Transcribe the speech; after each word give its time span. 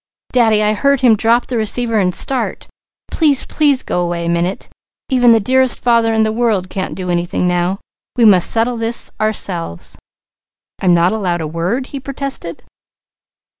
Daddy, 0.31 0.63
I 0.63 0.73
heard 0.73 1.01
him 1.01 1.15
drop 1.15 1.45
the 1.45 1.57
receiver 1.57 1.99
and 1.99 2.11
start. 2.15 2.67
Please, 3.11 3.45
please 3.45 3.83
go 3.83 4.01
away 4.03 4.25
a 4.25 4.29
minute. 4.29 4.67
Even 5.09 5.31
the 5.31 5.39
dearest 5.39 5.79
father 5.79 6.11
in 6.11 6.23
the 6.23 6.31
world 6.31 6.71
can't 6.71 6.95
do 6.95 7.11
anything 7.11 7.45
now! 7.45 7.79
We 8.15 8.25
must 8.25 8.49
settle 8.49 8.77
this 8.77 9.11
ourselves." 9.21 9.99
"I'm 10.81 10.95
not 10.95 11.09
to 11.09 11.13
be 11.17 11.17
allowed 11.17 11.41
a 11.41 11.45
word?" 11.45 11.85
he 11.93 11.99
protested. 11.99 12.63